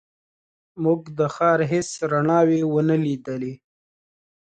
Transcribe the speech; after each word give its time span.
موږ 0.83 1.01
د 1.17 1.19
ښار 1.35 1.59
هېڅ 1.71 1.89
رڼاوې 2.11 2.61
ونه 2.73 2.95
لیدلې. 3.05 3.53